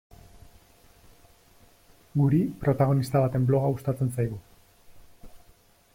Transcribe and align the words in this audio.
Guri, 2.21 2.41
protagonista 2.65 3.21
baten 3.27 3.47
bloga 3.53 3.73
gustatzen 3.77 4.13
zaigu. 4.17 4.41